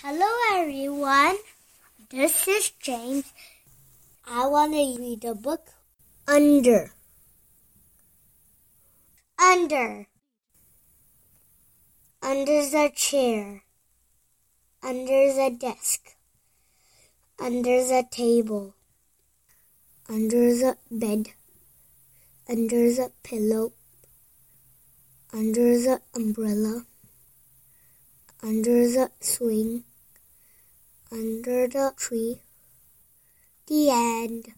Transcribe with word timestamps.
Hello, 0.00 0.30
everyone. 0.54 1.38
This 2.08 2.46
is 2.46 2.70
James. 2.78 3.32
I 4.24 4.46
want 4.46 4.72
to 4.72 4.94
read 4.96 5.24
a 5.24 5.34
book 5.34 5.70
Under. 6.28 6.92
Under. 9.36 10.06
Under 12.22 12.62
the 12.70 12.92
chair. 12.94 13.64
Under 14.84 15.34
the 15.34 15.50
desk. 15.58 16.14
Under 17.40 17.82
the 17.82 18.04
table. 18.08 18.76
Under 20.08 20.54
the 20.54 20.76
bed. 20.92 21.30
Under 22.48 22.94
the 22.94 23.10
pillow. 23.24 23.72
Under 25.32 25.76
the 25.76 26.00
umbrella. 26.14 26.86
Under 28.40 28.86
the 28.86 29.10
swing 29.18 29.82
under 31.10 31.66
the 31.66 31.92
tree. 31.96 32.42
The 33.66 33.90
end. 33.90 34.57